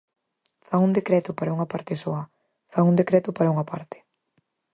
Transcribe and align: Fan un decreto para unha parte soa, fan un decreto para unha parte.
Fan 0.67 0.81
un 0.87 0.95
decreto 0.99 1.31
para 1.37 1.53
unha 1.55 1.69
parte 1.73 1.93
soa, 2.03 2.23
fan 2.73 2.85
un 2.91 2.95
decreto 3.01 3.29
para 3.37 3.51
unha 3.53 3.69
parte. 3.71 3.97